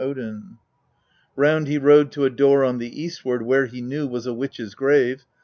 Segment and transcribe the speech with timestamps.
[0.01, 0.57] 241
[1.35, 1.43] 4.
[1.43, 4.73] Round he rode to a door on the eastward where he knew was a witch's
[4.73, 5.25] grave.